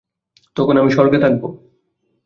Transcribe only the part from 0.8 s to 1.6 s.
আমি স্বর্গে থাকবো।